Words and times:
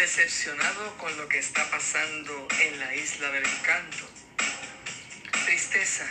decepcionado 0.00 0.96
con 0.96 1.14
lo 1.18 1.28
que 1.28 1.38
está 1.38 1.70
pasando 1.70 2.48
en 2.58 2.78
la 2.80 2.94
isla 2.94 3.30
del 3.32 3.46
encanto. 3.46 4.08
Tristeza, 5.44 6.06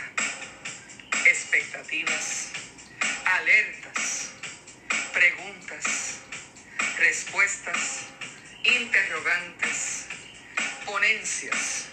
expectativas, 1.26 2.50
alertas, 3.24 4.30
preguntas, 5.12 6.18
respuestas, 6.98 8.02
interrogantes, 8.62 10.06
ponencias, 10.86 11.86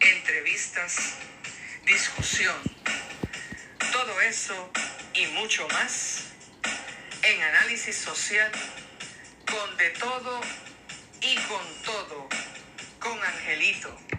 entrevistas, 0.00 1.14
discusión. 1.84 2.56
Todo 3.92 4.20
eso 4.22 4.72
y 5.14 5.26
mucho 5.28 5.68
más 5.68 6.24
en 7.22 7.40
análisis 7.40 7.94
social 7.94 8.50
con 9.46 9.76
de 9.76 9.90
todo 9.90 10.65
y 11.22 11.34
con 11.48 11.62
todo, 11.84 12.28
con 13.00 13.22
Angelito. 13.22 14.15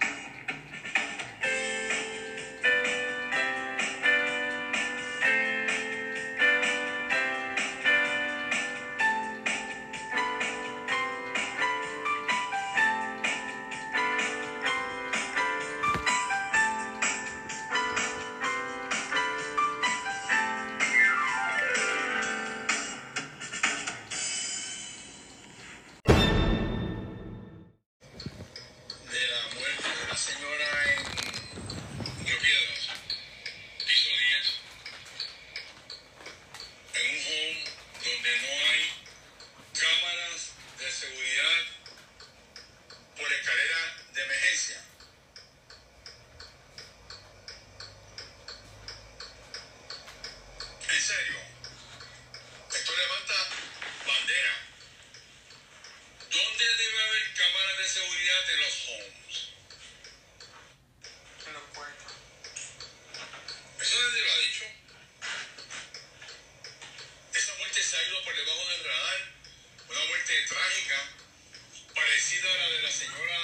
sido 72.28 72.50
la 72.58 72.70
de 72.70 72.82
la 72.82 72.92
señora 72.92 73.38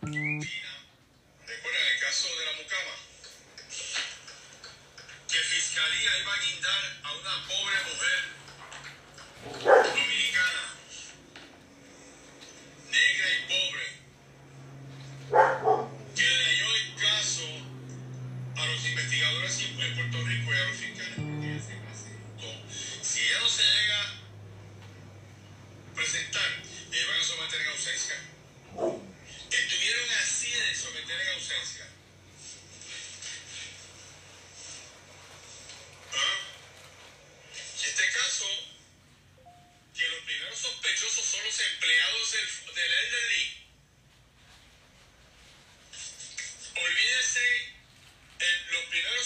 Pina. 0.00 0.71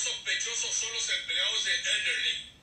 sospechosos 0.07 0.73
son 0.73 0.93
los 0.93 1.09
empleados 1.09 1.65
de 1.65 1.73
Elderly. 1.75 2.56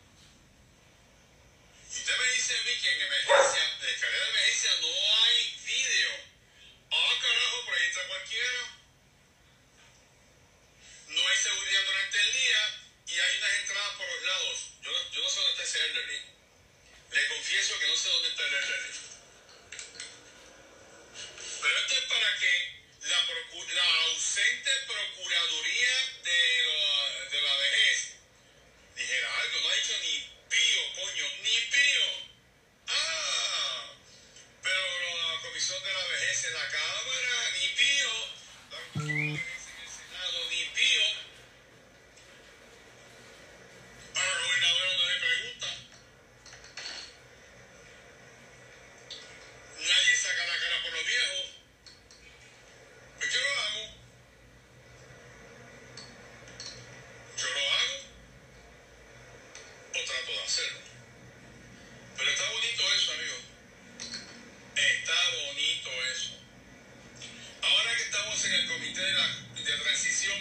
De, 68.94 69.64
de 69.64 69.78
Transición, 69.80 70.38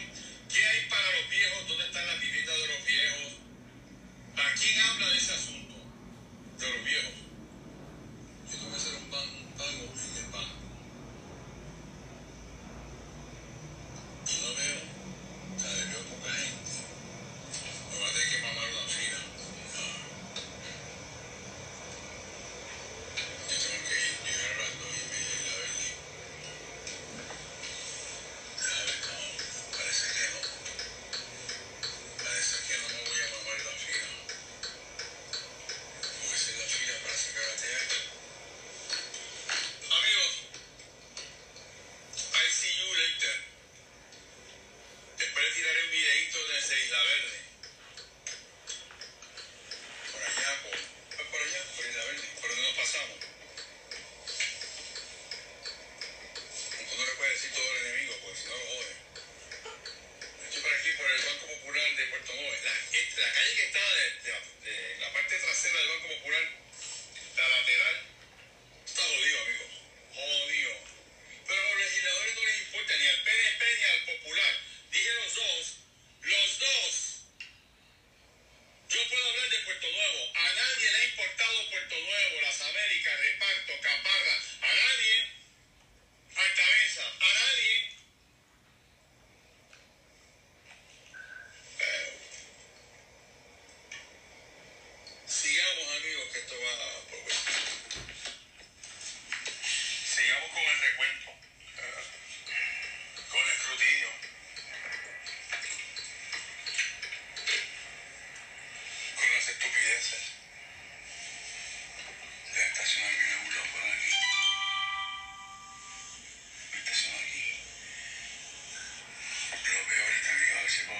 ¿qué 0.53 0.63
hay 0.63 0.87
para 0.91 1.11
los 1.13 1.31
viejos? 1.31 1.52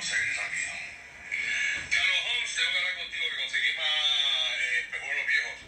conseguir. 0.03 0.35
Carlos 1.95 2.21
Holmes, 2.27 2.55
tengo 2.57 2.71
que 2.73 2.79
hablar 2.79 2.95
contigo, 2.97 3.25
que 3.31 3.37
conseguí 3.37 3.73
más 3.79 4.59
eh, 4.59 4.87
los 4.91 5.27
viejos. 5.31 5.59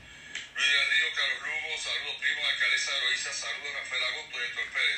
Luis 0.54 0.72
Garrido, 0.74 1.08
Carlos 1.14 1.40
Lugo, 1.46 1.78
saludos 1.78 2.16
primos, 2.18 2.44
alcaldesa 2.44 2.98
Eloísa, 2.98 3.32
saludos 3.32 3.74
Rafael 3.74 4.04
Agosto 4.04 4.34
y 4.34 4.44
Héctor 4.44 4.68
Pérez. 4.74 4.93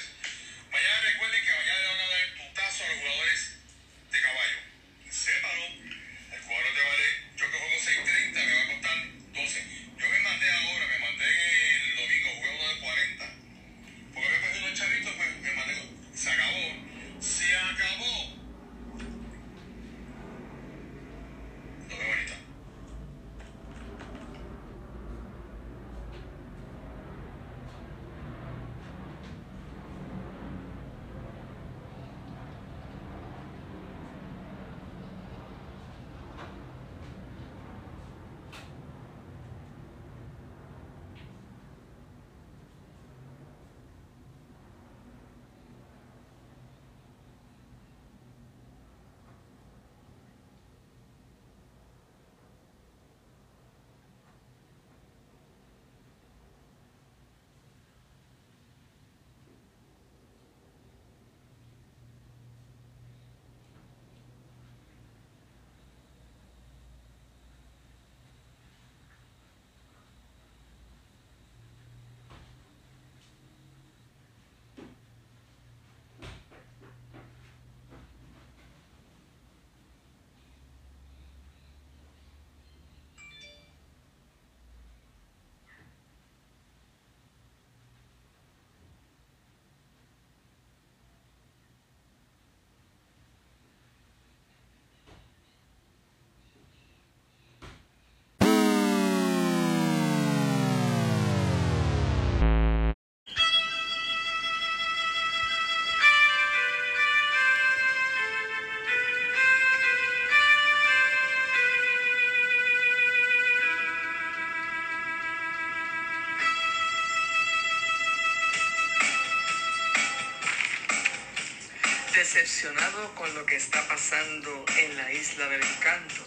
Decepcionado 122.26 123.14
con 123.14 123.32
lo 123.37 123.46
que 123.46 123.55
está 123.55 123.87
pasando 123.87 124.64
en 124.78 124.96
la 124.96 125.12
isla 125.12 125.46
del 125.46 125.62
encanto. 125.62 126.26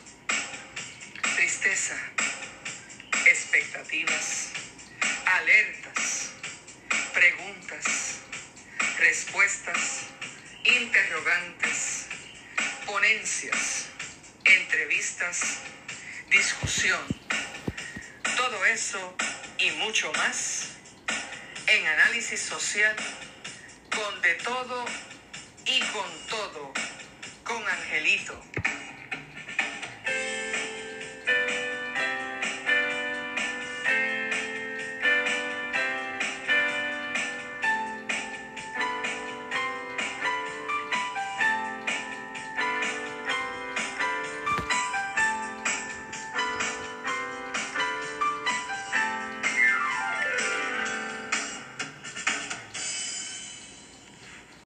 Tristeza, 1.36 1.98
expectativas, 3.26 4.48
alertas, 5.26 6.30
preguntas, 7.14 8.20
respuestas, 8.98 10.06
interrogantes, 10.64 12.06
ponencias, 12.86 13.88
entrevistas, 14.46 15.58
discusión. 16.30 17.02
Todo 18.38 18.66
eso 18.68 19.18
y 19.58 19.72
mucho 19.72 20.14
más 20.14 20.70
en 21.68 21.86
análisis 21.86 22.40
social 22.40 22.96
con 23.90 24.22
de 24.22 24.36
todo 24.36 25.09
y 25.72 25.80
con 25.92 26.10
todo 26.30 26.74
con 27.44 27.68
Angelito. 27.68 28.59